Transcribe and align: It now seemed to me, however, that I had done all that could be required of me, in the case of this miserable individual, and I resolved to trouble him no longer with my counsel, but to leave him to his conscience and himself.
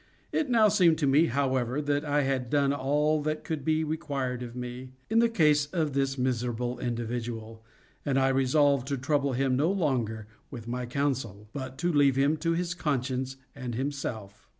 It 0.31 0.49
now 0.49 0.67
seemed 0.67 0.97
to 0.97 1.05
me, 1.05 1.27
however, 1.27 1.79
that 1.79 2.03
I 2.03 2.23
had 2.23 2.49
done 2.49 2.73
all 2.73 3.21
that 3.21 3.43
could 3.43 3.63
be 3.63 3.83
required 3.83 4.41
of 4.41 4.55
me, 4.55 4.93
in 5.11 5.19
the 5.19 5.29
case 5.29 5.67
of 5.67 5.93
this 5.93 6.17
miserable 6.17 6.79
individual, 6.79 7.63
and 8.03 8.17
I 8.17 8.29
resolved 8.29 8.87
to 8.87 8.97
trouble 8.97 9.33
him 9.33 9.55
no 9.55 9.69
longer 9.71 10.25
with 10.49 10.67
my 10.67 10.87
counsel, 10.87 11.49
but 11.53 11.77
to 11.77 11.93
leave 11.93 12.15
him 12.15 12.35
to 12.37 12.53
his 12.53 12.73
conscience 12.73 13.35
and 13.53 13.75
himself. 13.75 14.49